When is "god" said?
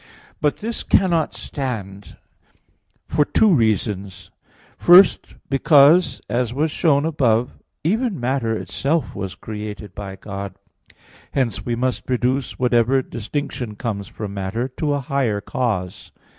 10.15-10.55